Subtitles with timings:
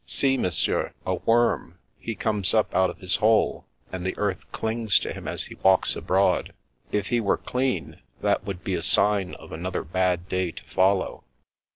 [0.17, 4.97] "See, Monsieur, a worm; he comes up out of his hole, and the earth clings
[4.97, 6.53] to him as he walks abroad.
[6.91, 11.23] If he were clean, that would be a sign of another bad day to follow.'